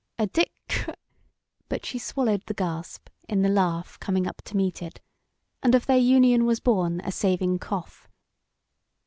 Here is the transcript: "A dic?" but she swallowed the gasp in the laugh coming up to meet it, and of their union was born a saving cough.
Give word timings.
"A 0.17 0.25
dic?" 0.25 0.87
but 1.69 1.85
she 1.85 1.99
swallowed 1.99 2.41
the 2.47 2.55
gasp 2.55 3.07
in 3.29 3.43
the 3.43 3.49
laugh 3.49 3.99
coming 3.99 4.25
up 4.25 4.41
to 4.45 4.57
meet 4.57 4.81
it, 4.81 4.99
and 5.61 5.75
of 5.75 5.85
their 5.85 5.99
union 5.99 6.45
was 6.47 6.59
born 6.59 7.01
a 7.01 7.11
saving 7.11 7.59
cough. 7.59 8.09